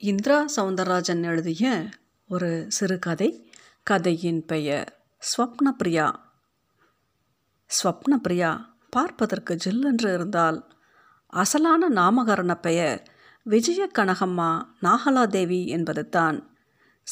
இந்திரா 0.00 0.44
சவுந்தரராஜன் 0.56 1.22
எழுதிய 1.22 1.88
ஒரு 2.28 2.64
சிறுகதை 2.68 3.50
கதையின் 3.82 4.44
பெயர் 4.44 5.02
ஸ்வப்னப்ரியா 5.20 6.14
ஸ்வப்னப்ரியா 7.70 8.64
பார்ப்பதற்கு 8.90 9.56
ஜில்லென்று 9.64 10.14
இருந்தால் 10.14 10.68
அசலான 11.32 11.88
நாமகரண 11.90 12.54
பெயர் 12.60 13.02
விஜய 13.42 13.90
கனகம்மா 13.98 14.62
நாகலாதேவி 14.82 15.66
என்பது 15.66 16.08
தான் 16.08 16.56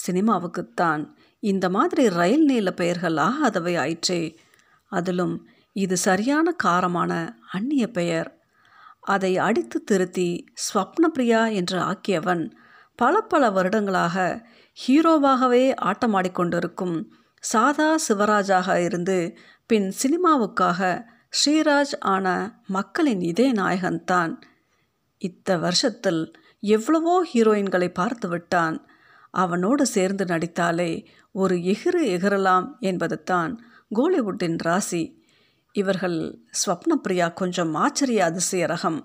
சினிமாவுக்குத்தான் 0.07 1.15
இந்த 1.39 1.69
மாதிரி 1.69 2.09
ரயில் 2.09 2.45
நீள 2.45 2.73
பெயர்கள் 2.73 3.15
ஆகாதவை 3.15 3.79
ஆயிற்றே. 3.79 4.39
அதிலும் 4.85 5.49
இது 5.73 5.97
சரியான 5.97 6.55
காரமான 6.65 7.35
அந்நிய 7.51 7.91
பெயர். 7.91 8.41
அதை 9.01 9.39
அடித்து 9.39 9.85
திருத்தி 9.85 10.45
ஸ்வப்னப்ரியா 10.67 11.53
என்று 11.53 11.81
ஆக்கியவன் 11.81 12.57
பல 12.97 13.21
பல 13.21 13.51
வருடங்களாக 13.51 14.47
ஹீரோவாகவே 14.77 15.65
ஆட்டமாடிக்கொண்டிருக்கும் 15.81 16.97
சாதா 17.41 17.91
சிவராஜாக 18.09 18.85
இருந்து 18.85 19.19
பின் 19.67 19.89
சினிமாவுக்காக 20.03 20.81
ஸ்ரீராஜ் 21.37 21.95
ஆன 21.99 22.27
மக்களின் 22.67 23.21
இதே 23.21 23.53
நாயகன்தான் 23.53 24.33
இத்த 25.21 25.59
வருஷத்தில் 25.61 26.23
எவ்வளவோ 26.61 27.27
ஹீரோயின்களை 27.35 27.89
பார்த்து 27.93 28.29
விட்டான். 28.29 28.77
அவனோடு 29.31 29.87
சேர்ந்து 29.87 30.25
நடித்தாலே 30.25 30.91
ஒரு 31.33 31.57
எகிறு 31.73 32.03
எகிரலாம் 32.15 32.67
என்பது 32.81 33.23
தான் 33.23 33.53
கோலிவுட்டின் 33.95 34.59
ராசி. 34.59 35.03
இவர்கள் 35.75 36.19
ஸ்வப்னப்பிரியா 36.61 37.33
கொஞ்சம் 37.33 37.75
ஆச்சரிய 37.75 38.25
அதிசய 38.25 38.67
ரகம். 38.67 39.01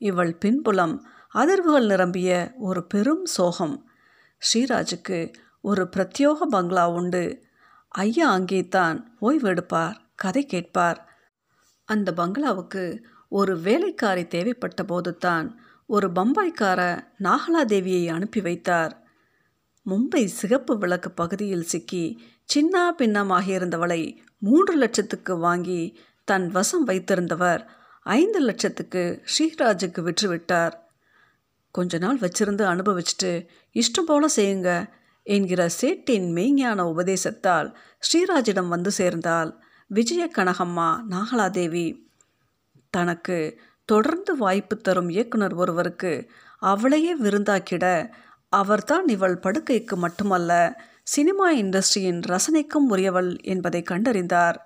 இவள் 0.00 0.32
பின்புலம் 0.36 0.94
அதிர்வுகள் 1.34 1.86
நிரம்பிய 1.86 2.52
ஒரு 2.58 2.86
பெரும் 2.86 3.24
சோகம். 3.24 3.90
ஸ்ரீராஜுக்கு 4.38 5.32
ஒரு 5.60 5.88
பிரத்யோக 5.96 6.40
பங்களா 6.50 6.90
உண்டு. 6.90 7.42
ஐயா 7.88 8.30
அங்கேதான் 8.30 9.16
ஓய்வெடுப்பார் 9.20 9.94
கதை 10.14 10.46
கேட்பார். 10.46 11.08
அந்த 11.84 12.12
பங்களாவுக்கு 12.12 13.06
ஒரு 13.28 13.58
வேலைக்காரி 13.58 14.26
தேவைப்பட்ட 14.26 14.84
போதுதான் 14.84 15.60
ஒரு 15.86 16.12
பம்பாய்க்கார 16.12 17.04
நாகலாதேவியை 17.18 18.12
அனுப்பி 18.12 18.40
வைத்தார். 18.40 19.02
மும்பை 19.86 20.24
சிகப்பு 20.24 20.78
விளக்கு 20.78 21.10
பகுதியில் 21.10 21.62
சிக்கி 21.62 22.22
சின்ன 22.44 22.94
பின்னமாகியிருந்தவளை 22.98 24.16
மூன்று 24.38 24.76
லட்சத்துக்கு 24.76 25.36
வாங்கி 25.36 26.00
தன் 26.24 26.48
வசம் 26.48 26.86
வைத்திருந்தவர் 26.86 27.66
ஐந்து 28.02 28.40
லட்சத்துக்கு 28.40 29.22
ஸ்ரீராஜுக்கு 29.24 30.02
விற்றுவிட்டார். 30.02 30.72
கொஞ்ச 31.72 31.98
நாள் 31.98 32.18
வச்சிருந்து 32.18 32.64
அனுபவிச்சுட்டு 32.72 33.46
இஷ்டம் 33.74 34.06
போல 34.06 34.26
செய்யுங்க 34.36 34.90
என்கிற 35.22 35.68
சேட்டின் 35.80 36.26
மெய்ஞான 36.36 36.80
உபதேசத்தால் 36.80 37.76
ஸ்ரீராஜிடம் 38.06 38.68
வந்து 38.68 38.90
சேர்ந்தால் 38.90 39.64
விஜய 39.86 40.30
கனகம்மா 40.36 40.88
நாகலாதேவி. 41.10 42.10
தனக்கு 42.90 43.60
தொடர்ந்து 43.84 44.36
வாய்ப்பு 44.36 44.76
தரும் 44.76 45.08
இயக்குனர் 45.08 45.54
ஒருவருக்கு 45.54 46.30
அவளையே 46.58 47.18
விருந்தாக்கிட 47.18 48.12
அவர்தான் 48.48 49.08
இவள் 49.08 49.38
படுக்கைக்கு 49.38 49.96
மட்டுமல்ல 49.96 50.52
சினிமா 51.02 51.54
இண்டஸ்ட்ரியின் 51.54 52.20
ரசனைக்கும் 52.28 52.88
உரியவள் 52.88 53.40
என்பதை 53.42 53.82
கண்டறிந்தார். 53.90 54.58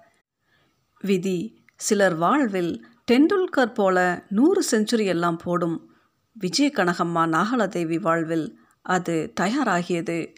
விதி 1.01 1.39
சிலர் 1.77 2.17
வாழ்வில் 2.17 2.87
டெண்டுல்கர் 3.11 3.75
போல 3.75 4.25
நூறு 4.29 4.65
செஞ்சுரி 4.71 5.05
எல்லாம் 5.05 5.37
போடும் 5.37 5.95
விஜய 6.39 6.71
கனகம்மா 6.75 7.23
நாகலதேவி 7.27 8.01
வாழ்வில் 8.01 8.59
அது 8.83 9.33
தயாராகியது. 9.41 10.35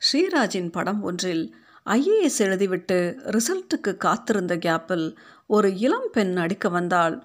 ஸ்ரீராஜின் 0.00 0.70
படம் 0.72 1.02
ஒன்றில் 1.02 1.54
ஐஏஎஸ் 1.86 2.38
எழுதிவிட்டு 2.38 2.96
ரிசல்ட்டுக்கு 3.34 3.96
காத்திருந்த 3.96 4.56
கேப்பில் 4.56 5.16
ஒரு 5.46 5.78
இளம் 5.78 6.08
பெண் 6.12 6.32
நடிக்க 6.32 6.68
வந்தாள். 6.68 7.16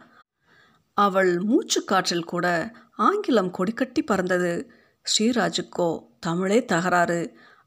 அவள் 0.93 1.39
மூச்சு 1.39 1.83
காற்றில் 1.83 2.23
கூட 2.23 2.73
ஆங்கிலம் 2.95 3.51
கொடிக்கட்டி 3.51 4.03
பறந்தது. 4.05 4.53
ஸ்ரீராஜுக்கோ 5.05 5.89
தமிழே 6.19 6.65
தகராறு. 6.65 7.21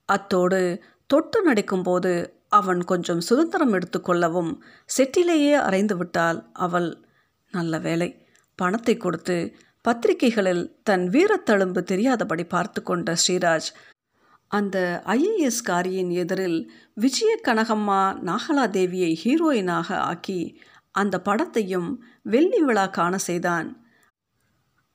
அத்தோடு 0.04 0.82
தொட்டு 1.06 1.52
நடிக்கும்போது 1.52 2.14
அவன் 2.48 2.84
கொஞ்சம் 2.84 3.20
சுதந்திரம் 3.20 3.72
எடுத்துக்கொள்ளவும் 3.72 4.52
செட்டிலேயே 4.98 5.56
அரைந்து 5.60 5.96
விட்டாள் 5.96 6.50
அவள். 6.52 6.90
நல்ல 7.52 7.78
வேலை 7.78 8.26
பணத்தை 8.54 8.96
கொடுத்து 8.96 9.36
பத்திரிகைகளில் 9.82 10.80
தன் 10.82 11.08
வீரத்தழும்பு 11.08 11.82
தெரியாதபடி 11.82 12.44
பார்த்து 12.44 12.82
கொண்ட 12.82 13.14
ஸ்ரீராஜ் 13.14 13.68
அந்த 14.46 15.02
ஐஏஎஸ் 15.06 15.62
காரியின் 15.62 16.10
எதிரில் 16.10 16.72
விஜய 16.94 17.40
கனகம்மா 17.44 18.00
நாகலாதேவியை 18.20 19.12
ஹீரோயினாக 19.24 19.92
ஆக்கி 19.92 20.60
அந்த 20.90 21.22
படத்தையும் 21.24 21.96
வெள்ளி 22.22 22.60
விழா 22.62 22.86
காண 22.86 23.18
செய்தான். 23.18 23.86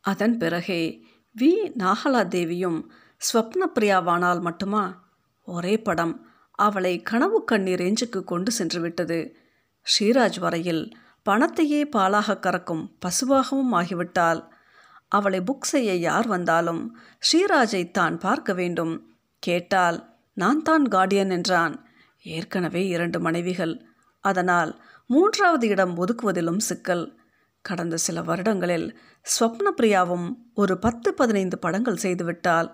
அதன் 0.01 0.37
பிறகே 0.37 1.07
வி. 1.39 1.51
நாகலாதேவியும் 1.77 2.83
ஸ்வப்னப்பிரியாவானால் 3.17 4.41
மட்டுமா? 4.41 5.13
ஒரே 5.41 5.77
படம். 5.77 6.27
அவளை 6.51 7.01
கனவு 7.01 7.43
கண்ணீர் 7.43 7.81
ரேஞ்சுக்கு 7.81 8.23
கொண்டு 8.23 8.51
சென்று 8.51 8.81
விட்டது. 8.81 9.35
ஸ்ரீராஜ் 9.85 10.39
வரையில் 10.39 10.97
பணத்தையே 11.29 11.81
பாலாக 11.95 12.39
கறக்கும் 12.39 12.85
பசுவாகவும் 13.05 13.71
ஆகிவிட்டாள். 13.71 14.53
அவளை 15.11 15.39
புக் 15.41 15.67
செய்ய 15.71 15.91
யார் 15.93 16.27
வந்தாலும் 16.27 16.81
ஸ்ரீராஜை 17.21 17.91
தான் 17.91 18.17
பார்க்க 18.17 18.53
வேண்டும். 18.53 18.95
கேட்டால் 19.39 19.97
நான் 20.33 20.61
தான் 20.61 20.85
கார்டியன் 20.87 21.29
என்றான். 21.29 21.75
ஏற்கனவே 22.25 22.87
இரண்டு 22.87 23.19
மனைவிகள். 23.19 23.75
அதனால் 24.23 24.71
மூன்றாவது 25.09 25.67
இடம் 25.67 25.93
ஒதுக்குவதிலும் 25.97 26.61
சிக்கல். 26.69 27.05
கடந்த 27.61 27.95
சில 27.97 28.21
வருடங்களில் 28.21 28.87
ஸ்வப்னப்பிரியாவும் 29.25 30.27
ஒரு 30.53 30.73
பத்து 30.77 31.13
பதினைந்து 31.13 31.57
படங்கள் 31.59 32.03
செய்துவிட்டால் 32.05 32.69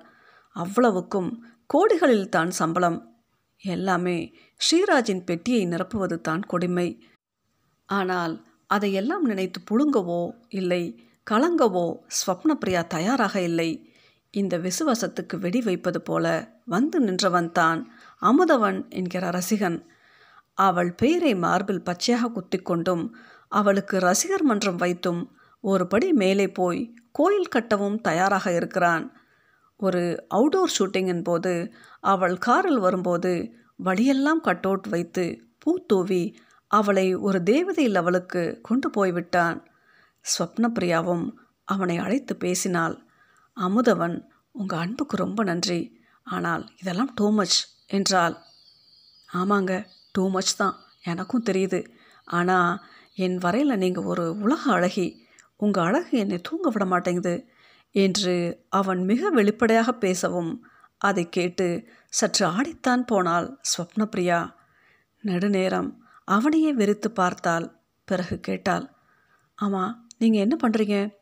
அவ்வளவுக்கும் 0.55 1.29
கோடிகளில் 1.73 2.29
தான் 2.29 2.51
சம்பளம். 2.51 2.99
எல்லாமே 3.61 4.17
ஸ்ரீராஜின் 4.59 5.23
பெட்டியை 5.23 5.63
நிரப்புவது 5.65 6.17
தான் 6.21 6.39
கொடுமை. 6.39 6.87
ஆனால் 7.85 8.33
அதையெல்லாம் 8.67 9.21
நினைத்து 9.21 9.59
புழுங்கவோ 9.69 10.21
இல்லை 10.49 10.83
கலங்கவோ 11.27 11.87
ஸ்வப்னப்பிரியா 12.17 12.87
தயாராக 12.87 13.41
இல்லை. 13.41 13.69
இந்த 14.33 14.57
விசுவாசத்துக்கு 14.57 15.35
வெடி 15.39 15.61
வைப்பது 15.61 16.01
போல 16.01 16.25
வந்து 16.65 16.99
நின்றவன் 16.99 17.51
தான் 17.51 17.79
அமுதவன் 18.21 18.89
என்கிற 18.89 19.23
ரசிகன். 19.29 19.77
அவள் 20.53 20.91
பெயரை 20.93 21.35
மார்பில் 21.35 21.83
பச்சையாக 21.83 22.31
குத்திக்கொண்டும் 22.35 23.03
அவளுக்கு 23.47 23.99
ரசிகர் 23.99 24.43
மன்றம் 24.43 24.75
வைத்தும் 24.75 25.21
ஒரு 25.63 25.87
படி 25.87 26.13
மேலே 26.13 26.47
போய் 26.49 26.81
கோயில் 27.11 27.51
கட்டவும் 27.55 27.97
தயாராக 28.01 28.55
இருக்கிறான். 28.55 29.05
ஒரு 29.79 30.03
அவுடோர் 30.27 30.75
ஷூட்டிங்கின் 30.79 31.23
போது 31.23 31.53
அவள் 31.99 32.37
காரில் 32.37 32.79
வரும்போது 32.79 33.33
வழியெல்லாம் 33.75 34.41
கட் 34.41 34.65
அவுட் 34.65 34.87
வைத்து 34.87 35.25
பூ 35.57 35.71
தூவி 35.87 36.23
அவளை 36.67 37.15
ஒரு 37.15 37.39
தேவதை 37.43 37.87
லெவலுக்கு 37.87 38.43
கொண்டு 38.61 38.89
போய்விட்டான். 38.89 39.57
ஸ்வப்னப்பிரியாவும் 40.25 41.25
அவனை 41.63 41.97
அழைத்து 41.97 42.35
பேசினாள். 42.35 43.05
அமுதவன் 43.57 44.29
உங்கள் 44.51 44.79
அன்புக்கு 44.79 45.15
ரொம்ப 45.17 45.43
நன்றி. 45.43 45.99
ஆனால் 46.23 46.69
இதெல்லாம் 46.77 47.13
டூ 47.15 47.31
மச் 47.31 47.67
என்றாள். 47.87 48.37
ஆமாங்க 49.33 49.85
டூ 50.11 50.29
மச் 50.29 50.55
தான். 50.55 50.75
எனக்கும் 51.03 51.45
தெரியுது. 51.45 51.85
ஆனால் 52.23 52.79
என் 53.15 53.37
வரையில் 53.37 53.77
நீங்கள் 53.77 54.03
ஒரு 54.03 54.39
உலக 54.39 54.71
அழகி. 54.71 55.25
உங்கள் 55.55 55.83
அழகு 55.83 56.17
என்னை 56.17 56.41
தூங்க 56.41 56.69
விட 56.69 56.85
மாட்டேங்குது 56.85 57.49
என்று 57.91 58.65
அவன் 58.69 59.03
மிக 59.05 59.29
வெளிப்படையாக 59.29 59.91
பேசவும் 59.93 60.65
அதை 60.97 61.29
கேட்டு 61.29 61.87
சற்று 62.07 62.47
ஆடித்தான் 62.47 63.01
போனாள் 63.01 63.59
ஸ்வப்னப்பிரியா. 63.71 64.51
நெடுநேரம். 65.23 66.03
அவனையே 66.25 66.73
வெறித்து 66.73 67.07
பார்த்தாள். 67.07 67.79
பிறகு 68.05 68.39
கேட்டாள். 68.39 68.85
ஆமாம் 69.55 70.10
நீங்கள் 70.21 70.41
என்ன 70.41 70.55
பண்ணுறீங்க 70.63 71.13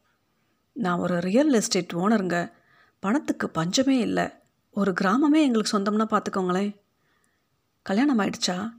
நான் 0.74 1.00
ஒரு 1.00 1.20
ரியல் 1.20 1.54
எஸ்டேட் 1.54 1.94
ஓனருங்க 1.94 2.52
பணத்துக்கு 3.00 3.50
பஞ்சமே 3.50 3.98
இல்லை. 3.98 4.26
ஒரு 4.72 4.94
கிராமமே 5.02 5.40
எங்களுக்கு 5.42 5.78
சொந்தம்னா 5.78 6.06
பார்த்துக்கோங்களேன் 6.14 6.76
கல்யாணம் 7.82 8.20
ஆயிடுச்சா? 8.20 8.74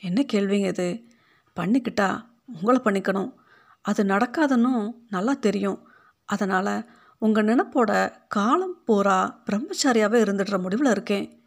என்ன 0.00 0.24
கேள்விங்க 0.32 0.66
இது? 0.66 1.04
பண்ணிக்கிட்டா 1.56 2.24
உங்களை 2.46 2.80
பண்ணிக்கணும். 2.84 3.34
அது 3.80 4.04
நடக்காதுன்னும் 4.04 4.90
நல்லா 5.10 5.32
தெரியும். 5.32 5.88
அதனால் 6.24 6.88
உங்கள் 7.18 7.44
நினப்போட 7.44 8.12
காலம் 8.28 8.82
பூரா 8.84 9.42
பிரம்மச்சாரியாகவே 9.50 10.18
இருந்துடுற 10.24 10.62
முடிவில் 10.62 10.90
இருக்கேன். 10.90 11.46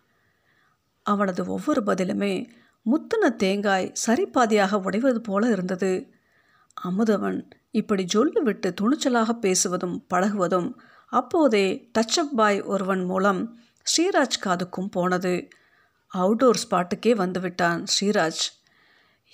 அவனது 1.03 1.45
ஒவ்வொரு 1.45 1.83
பதிலுமே 1.85 2.49
முத்துன 2.85 3.35
தேங்காய் 3.35 3.93
சரிபாதியாக 4.07 4.81
உடைவது 4.81 5.21
போல 5.21 5.51
இருந்தது. 5.51 6.19
அமுதவன் 6.73 7.49
இப்படி 7.71 8.07
சொல்லிவிட்டு 8.07 8.73
துணிச்சலாக 8.81 9.31
பேசுவதும் 9.41 10.03
பழகுவதும் 10.13 10.73
அப்போதே 11.07 11.91
டச்சப் 11.97 12.35
பாய் 12.35 12.61
ஒருவன் 12.61 13.03
மூலம் 13.03 13.57
ஸ்ரீராஜ் 13.83 14.39
காதுக்கும் 14.45 14.91
போனது. 14.91 15.47
அவுடோர் 16.07 16.59
ஸ்பாட்டுக்கே 16.69 17.13
வந்துவிட்டான் 17.15 17.85
ஸ்ரீராஜ். 17.99 18.43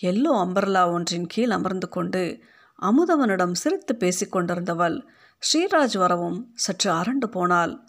எல்லோ 0.02 0.32
அம்பர்லா 0.34 0.92
ஒன்றின் 0.92 1.28
கீழ் 1.28 1.50
அமர்ந்து 1.50 1.90
கொண்டு 1.90 2.44
அமுதவனிடம் 2.82 3.52
சிரித்து 3.52 3.96
பேசிக்கொண்டிருந்தவள் 4.00 5.08
ஸ்ரீராஜ் 5.40 5.98
வரவும் 5.98 6.52
சற்று 6.54 6.92
அரண்டு 6.94 7.26
போனாள். 7.26 7.80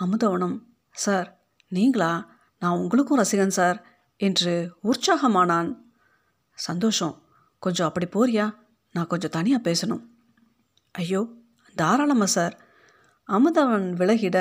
அமுதவனும் 0.00 0.58
சார் 0.90 1.40
நீங்களா? 1.68 2.30
நான் 2.58 2.78
உங்களுக்கும் 2.78 3.18
ரசிகன் 3.18 3.56
சார் 3.58 3.86
என்று 4.16 4.74
உற்சாகமானான். 4.82 5.76
சந்தோஷம். 6.54 7.22
கொஞ்சம் 7.58 7.92
அப்படி 7.92 8.06
போறியா? 8.06 8.54
நான் 8.94 9.10
கொஞ்சம் 9.12 9.34
தனியாக 9.36 9.66
பேசணும். 9.68 10.02
ஐயோ 10.94 11.20
தாராளமாக 11.76 12.30
சார். 12.36 12.54
அமுதவன் 13.28 13.88
விலகிட 14.00 14.38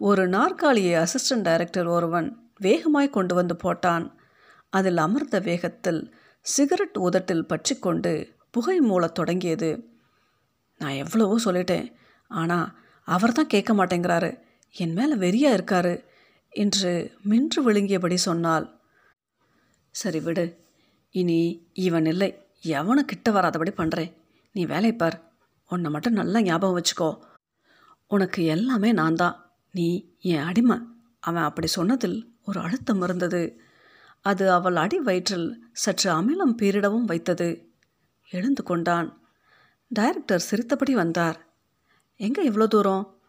ஒரு 0.00 0.22
நாற்காலியை 0.28 0.94
அசிஸ்டன்ட் 1.04 1.46
டைரக்டர் 1.48 1.86
ஒருவன் 1.86 2.28
வேகமாய் 2.60 3.14
கொண்டு 3.16 3.34
வந்து 3.34 3.54
போட்டான். 3.64 4.04
அதில் 4.70 4.96
அமர்ந்த 4.96 5.38
வேகத்தில் 5.40 6.00
சிகரெட் 6.46 6.98
உதட்டில் 6.98 7.46
பற்றி 7.46 7.74
கொண்டு 7.78 8.12
புகை 8.50 8.76
மூளத் 8.80 9.18
தொடங்கியது. 9.18 9.70
நான் 10.80 11.00
எவ்வளவோ 11.02 11.34
சொல்லிட்டேன் 11.44 11.86
ஆனால் 12.30 12.68
அவர் 13.08 13.32
தான் 13.32 13.52
கேட்க 13.54 13.72
மாட்டேங்கிறாரு. 13.74 14.30
என் 14.76 14.92
மேலே 14.92 15.14
வெறியாக 15.24 15.56
இருக்காரு 15.58 15.94
என்று 16.52 16.92
மின்று 17.22 17.60
விழுங்கியபடி 17.66 18.18
சொன்னாள். 18.28 18.66
சரி 19.94 20.20
விடு 20.20 20.46
இனி 21.14 21.40
இவன் 21.86 22.06
இல்லை. 22.06 22.30
எவனும் 22.62 23.04
கிட்ட 23.04 23.30
வராதபடி 23.30 23.72
பண்ணுறேன் 23.76 24.16
நீ 24.52 24.64
வேலை 24.66 24.94
பார். 24.94 25.32
உன்னை 25.68 25.90
மட்டும் 25.90 26.12
நல்லா 26.12 26.42
ஞாபகம் 26.42 26.82
வச்சுக்கோ. 26.82 27.18
உனக்கு 28.06 28.44
எல்லாமே 28.44 28.92
நான் 28.92 29.14
தான் 29.14 29.54
நீ 29.70 30.16
என் 30.20 30.42
அடிமை. 30.42 30.78
அவன் 31.20 31.42
அப்படி 31.42 31.66
சொன்னதில் 31.66 32.38
ஒரு 32.44 32.60
அழுத்தம் 32.60 33.02
இருந்தது. 33.02 33.60
அது 34.20 34.52
அவள் 34.52 34.76
அடி 34.76 34.98
வயிற்றில் 34.98 35.64
சற்று 35.72 36.12
அமிலம் 36.12 36.56
பீரிடவும் 36.56 37.04
வைத்தது. 37.04 37.72
எழுந்து 38.30 38.62
கொண்டான். 38.62 39.22
டைரக்டர் 39.88 40.40
சிரித்தபடி 40.40 40.94
வந்தார். 40.94 41.46
எங்கே 42.16 42.50
இவ்வளோ 42.50 42.66
தூரம்? 42.66 43.20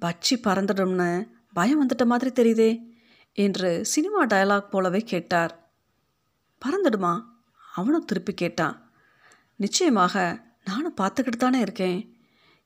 பச்சி 0.00 0.34
பறந்துடும்னு 0.34 1.28
பயம் 1.52 1.88
வந்துட்ட 1.88 2.04
மாதிரி 2.04 2.30
தெரியுதே 2.32 2.80
என்று 3.32 3.84
சினிமா 3.84 4.26
டயலாக் 4.26 4.70
போலவே 4.70 4.98
கேட்டார். 4.98 5.70
பறந்துடுமா? 6.66 7.22
அவனும் 7.76 8.04
திருப்பி 8.04 8.34
கேட்டான் 8.34 8.90
நிச்சயமாக 9.56 10.44
நானும் 10.64 10.96
பார்த்துக்கிட்டு 11.00 11.42
தானே 11.42 11.58
இருக்கேன். 11.60 11.98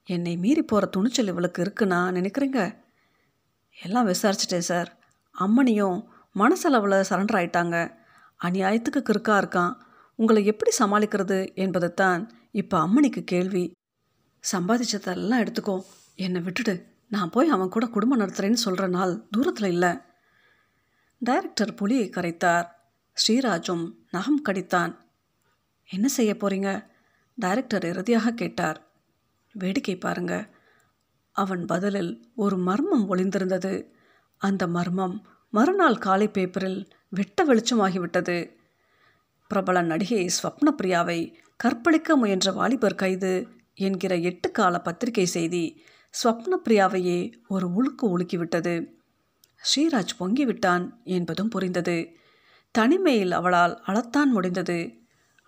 என்னை 0.04 0.36
மீறி 0.36 0.62
போகிற 0.62 0.86
துணிச்சல் 0.86 1.26
இவளுக்கு 1.26 1.62
இருக்குன்னா 1.62 2.00
நினைக்கிறீங்க? 2.18 2.76
எல்லாம் 3.82 4.08
விசாரிச்சிட்டேன் 4.08 4.68
சார். 4.70 4.98
அம்மனியும் 5.40 5.98
மனசளவில் 6.34 7.06
சரண்டர் 7.10 7.38
ஆயிட்டாங்க. 7.40 7.76
அநியாயத்துக்கு 8.44 9.00
கிறுக்கா 9.00 9.34
இருக்கான். 9.42 9.74
உங்களை 10.14 10.44
எப்படி 10.44 10.70
சமாளிக்கிறது 10.78 11.54
என்பது 11.54 11.94
தான் 11.94 12.30
இப்போ 12.52 12.76
அம்மனிக்கு 12.78 13.22
கேள்வி. 13.24 13.64
சம்பாதிச்சதெல்லாம் 14.52 15.42
எடுத்துக்கோ. 15.44 15.76
என்னை 16.14 16.40
விட்டுடு. 16.40 16.74
நான் 17.08 17.30
போய் 17.30 17.48
அவன் 17.48 17.68
கூட 17.68 17.86
குடும்பம் 17.86 18.20
நடத்துகிறேன்னு 18.20 18.64
சொல்கிற 18.64 18.88
நாள் 18.88 19.26
தூரத்தில் 19.30 19.70
இல்லை. 19.70 19.92
டைரக்டர் 21.18 21.74
புலியை 21.74 22.08
கரைத்தார். 22.08 22.68
ஸ்ரீராஜும் 23.16 23.94
நகம் 24.10 24.42
கடித்தான். 24.44 24.96
என்ன 25.88 26.08
செய்ய 26.08 26.36
போறீங்க? 26.40 26.86
டைரக்டர் 27.36 27.84
இறுதியாக 27.84 28.30
கேட்டார். 28.30 28.90
வேடிக்கை 29.52 29.96
பாருங்க. 29.96 30.48
அவன் 31.32 31.64
பதிலில் 31.64 32.28
ஒரு 32.34 32.56
மர்மம் 32.56 33.14
ஒளிந்திருந்தது. 33.14 33.86
அந்த 34.36 34.66
மர்மம் 34.66 35.26
மறுநாள் 35.50 35.98
காலை 35.98 36.28
பேப்பரில் 36.28 36.88
வெட்ட 37.08 37.44
வெளிச்சமாகிவிட்டது. 37.44 38.50
பிரபல 39.48 39.82
நடிகை 39.82 40.30
ஸ்வப்னப்பிரியாவை 40.42 41.34
கற்பழிக்க 41.56 42.16
முயன்ற 42.16 42.52
வாலிபர் 42.52 42.94
கைது 42.94 43.48
என்கிற 43.74 44.16
எட்டு 44.16 44.50
கால 44.50 44.80
பத்திரிகை 44.80 45.26
செய்தி 45.26 45.82
ஸ்வப்னப்பிரியாவையே 46.24 47.32
ஒரு 47.48 47.68
உழுக்கு 47.68 48.02
உழுக்கிவிட்டது 48.02 48.86
ஸ்ரீராஜ் 49.62 50.14
பொங்கிவிட்டான் 50.20 50.90
என்பதும் 51.04 51.48
புரிந்தது. 51.48 52.16
தனிமையில் 52.70 53.32
அவளால் 53.32 53.82
அழத்தான் 53.86 54.30
முடிந்தது. 54.30 54.78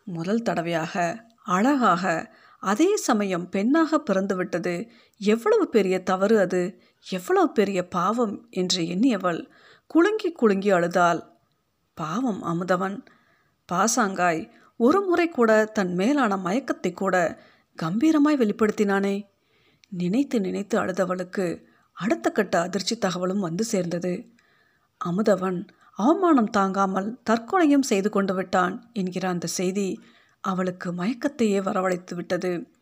முதல் 0.04 0.42
தடவையாக 0.42 1.24
அழகாக 1.44 2.32
அதே 2.58 2.96
சமயம் 2.96 3.48
பெண்ணாக 3.48 4.02
பிறந்துவிட்டது 4.10 4.88
எவ்வளவு 5.18 5.68
பெரிய 5.68 6.02
தவறு 6.02 6.38
அது. 6.38 6.80
எவ்வளவு 7.08 7.52
பெரிய 7.52 7.88
பாவம் 7.88 8.46
என்று 8.50 8.82
எண்ணியவள் 8.82 9.50
குலுங்கி 9.86 10.32
குலுங்கி 10.32 10.70
அழுதாள். 10.70 11.22
பாவம் 11.94 12.42
அமுதவன். 12.42 13.04
பாசாங்காய் 13.72 14.50
ஒரு 14.76 15.00
முறை 15.00 15.28
கூட 15.28 15.64
தன் 15.64 15.94
மேலான 15.94 16.36
மயக்கத்தை 16.36 16.92
கூட 16.92 17.16
கம்பீரமாய் 17.82 18.38
வெளிப்படுத்தினானே. 18.38 19.16
நினைத்து 19.88 20.40
நினைத்து 20.40 20.80
அழுதவளுக்கு 20.80 21.46
அடுத்த 21.92 22.30
கட்ட 22.30 22.60
அதிர்ச்சி 22.60 22.98
தகவலும் 22.98 23.40
வந்து 23.40 23.64
சேர்ந்தது. 23.64 24.12
அமுதவன் 25.04 25.68
அவமானம் 25.98 26.50
தாங்காமல் 26.50 27.18
தற்கொலையும் 27.30 27.82
செய்து 27.82 28.10
கொண்டு 28.10 28.34
விட்டான் 28.34 28.90
என்கிற 28.92 29.28
அந்த 29.28 29.46
செய்தி 29.46 30.02
அவளுக்கு 30.40 30.92
மயக்கத்தையே 30.92 31.58
வரவழைத்து 31.62 32.14
விட்டது. 32.14 32.72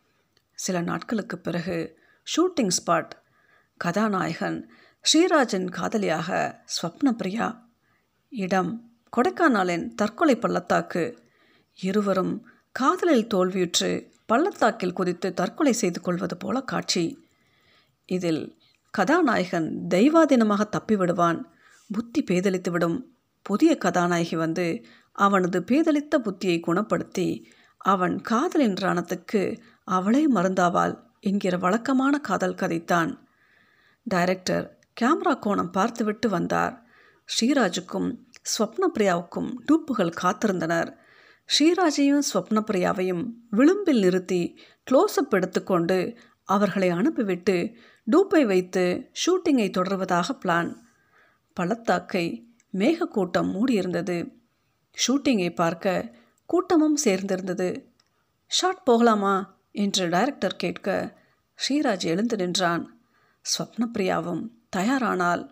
சில 0.58 0.80
நாட்களுக்கு 0.80 1.38
பிறகு 1.38 1.96
ஷூட்டிங் 2.26 2.74
ஸ்பாட் 2.78 3.10
கதாநாயகன் 3.76 4.70
ஸ்ரீராஜன் 5.04 5.68
காதலியாக 5.70 6.60
ஸ்வப்னபிரியா 6.74 7.46
இடம் 8.28 8.72
கொடைக்கானலின் 9.16 9.94
தற்கொலை 9.94 10.36
பள்ளத்தாக்கு 10.36 11.18
இருவரும் 11.74 12.46
காதலில் 12.72 13.26
தோல்வியுற்று 13.26 13.90
பள்ளத்தாக்கில் 14.26 14.92
குதித்து 14.92 15.34
தற்கொலை 15.34 15.72
செய்து 15.72 16.00
கொள்வது 16.00 16.36
போல 16.36 16.60
காட்சி. 16.60 17.04
இதில் 18.06 18.42
கதாநாயகன் 18.90 19.86
தெய்வாதீனமாக 19.88 20.62
தப்பிவிடுவான். 20.76 21.40
புத்தி 21.92 22.22
பேதலித்துவிடும் 22.22 22.98
புதிய 23.42 23.76
கதாநாயகி 23.76 24.36
வந்து 24.36 24.84
அவனது 25.12 25.60
பேதலித்த 25.60 26.18
புத்தியை 26.18 26.56
குணப்படுத்தி 26.66 27.44
அவன் 27.78 28.20
காதலின் 28.20 28.74
ராணத்துக்கு 28.74 29.58
அவளே 29.84 30.32
மருந்தாவாள் 30.32 30.94
என்கிற 31.20 31.56
வழக்கமான 31.56 32.18
காதல் 32.18 32.54
கதைத்தான். 32.54 33.28
டைரக்டர் 34.02 34.78
கேமரா 35.00 35.34
கோணம் 35.40 35.72
பார்த்துவிட்டு 35.72 36.28
வந்தார். 36.28 36.74
ஸ்ரீராஜுக்கும் 37.28 38.08
ஸ்வப்னப்பிரியாவுக்கும் 38.52 39.50
டூப்புகள் 39.66 40.12
காத்திருந்தனர். 40.22 40.90
ஸ்ரீராஜையும் 41.48 42.22
ஸ்வப்னப்பிரியாவையும் 42.34 43.24
விளிம்பில் 43.50 43.98
நிறுத்தி 43.98 44.42
க்ளோஸ்அப் 44.90 45.30
எடுத்துக்கொண்டு 45.30 46.16
அவர்களை 46.44 46.88
அனுப்பிவிட்டு 46.90 47.56
டூப்பை 48.06 48.46
வைத்து 48.46 49.10
ஷூட்டிங்கை 49.12 49.68
தொடர்வதாக 49.78 50.28
பிளான் 50.44 50.70
பள்ளத்தாக்கை 51.54 52.54
மேகக்கூட்டம் 52.72 53.50
மூடியிருந்தது. 53.52 54.30
ஷூட்டிங்கை 55.06 55.54
பார்க்க 55.54 56.14
கூட்டமும் 56.46 56.96
சேர்ந்திருந்தது. 57.04 57.84
ஷாட் 58.46 58.84
போகலாமா? 58.84 59.58
என்று 59.72 60.08
டைரக்டர் 60.08 60.56
கேட்க 60.56 61.16
ஸ்ரீராஜ் 61.58 62.04
எழுந்து 62.04 62.36
நின்றான். 62.36 63.00
ஸ்வப்னப்பிரியாவும் 63.42 64.48
தயாரானால் 64.76 65.50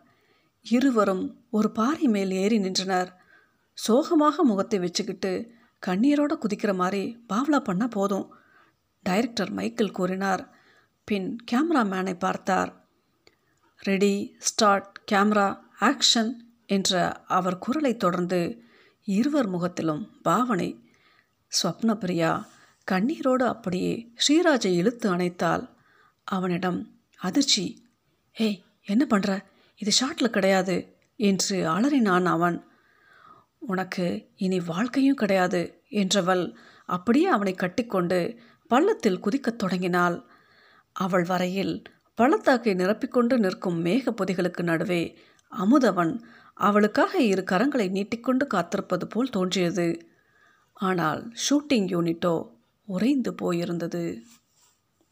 இருவரும் 0.63 1.45
ஒரு 1.51 1.71
பாறை 1.71 2.07
மேல் 2.07 2.31
ஏறி 2.31 2.59
நின்றனர். 2.59 3.17
சோகமாக 3.73 4.45
முகத்தை 4.45 4.79
வச்சுக்கிட்டு 4.79 5.51
கண்ணீரோடு 5.87 6.39
குதிக்கிற 6.41 6.75
மாதிரி 6.75 7.25
பாவ்லா 7.29 7.53
பண்ணால் 7.53 7.91
போதும் 7.91 8.35
டைரக்டர் 9.03 9.51
மைக்கேல் 9.51 9.91
கூறினார். 9.91 10.51
பின் 11.05 11.37
கேமராமேனை 11.53 12.19
பார்த்தார். 12.19 12.89
ரெடி 13.79 14.37
ஸ்டார்ட் 14.39 15.01
கேமரா 15.13 15.67
ஆக்ஷன் 15.81 16.31
என்ற 16.67 17.13
அவர் 17.13 17.59
குரலை 17.59 17.97
தொடர்ந்து 17.97 18.41
இருவர் 19.05 19.49
முகத்திலும் 19.49 20.21
பாவனை 20.23 20.71
ஸ்வப்னபிரியா 21.53 22.45
கண்ணீரோடு 22.91 23.45
அப்படியே 23.45 23.93
ஸ்ரீராஜை 24.17 24.73
இழுத்து 24.75 25.17
அணைத்தாள். 25.17 25.65
அவனிடம் 26.25 26.79
அதிர்ச்சி 27.19 27.65
ஏய் 28.37 28.63
என்ன 28.85 29.07
பண்ணுற 29.11 29.45
இது 29.77 29.93
ஷாட்டில் 30.01 30.35
கிடையாது 30.37 30.77
என்று 31.17 31.57
அலறினான் 31.69 32.25
அவன். 32.25 32.65
உனக்கு 33.59 34.07
இனி 34.37 34.61
வாழ்க்கையும் 34.61 35.17
கிடையாது 35.17 35.83
என்றவள் 35.91 36.45
அப்படியே 36.87 37.27
அவனை 37.27 37.55
கட்டிக்கொண்டு 37.55 38.19
பள்ளத்தில் 38.69 39.21
குதிக்கத் 39.21 39.59
தொடங்கினாள். 39.59 40.17
அவள் 40.93 41.25
வரையில் 41.25 41.83
பள்ளத்தாக்கை 42.15 42.75
நிரப்பிக்கொண்டு 42.75 43.35
நிற்கும் 43.39 43.85
மேக 43.85 44.13
பொதிகளுக்கு 44.21 44.63
நடுவே 44.63 45.03
அமுதவன் 45.51 46.21
அவளுக்காக 46.55 47.23
இரு 47.23 47.45
கரங்களை 47.51 47.91
நீட்டிக்கொண்டு 47.91 48.47
காத்திருப்பது 48.47 49.05
போல் 49.09 49.29
தோன்றியது. 49.29 50.09
ஆனால் 50.73 51.33
ஷூட்டிங் 51.49 51.89
யூனிட்டோ 51.95 52.49
உறைந்து 52.85 53.35
போயிருந்தது. 53.35 54.23